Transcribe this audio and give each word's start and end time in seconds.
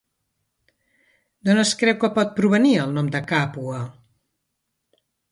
D'on 1.49 1.59
es 1.63 1.73
creu 1.81 1.95
que 2.03 2.09
pot 2.15 2.31
provenir 2.39 2.71
el 2.85 2.95
nom 2.95 3.11
de 3.17 3.21
Càpua? 3.33 3.83